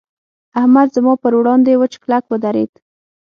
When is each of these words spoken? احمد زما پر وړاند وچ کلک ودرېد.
احمد 0.59 0.87
زما 0.95 1.13
پر 1.23 1.33
وړاند 1.37 1.65
وچ 1.79 1.93
کلک 2.03 2.23
ودرېد. 2.27 2.71